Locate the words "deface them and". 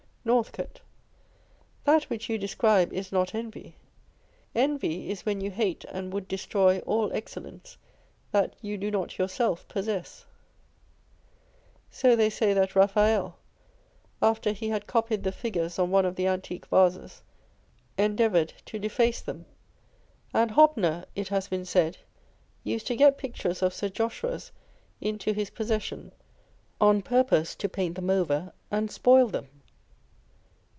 18.77-20.51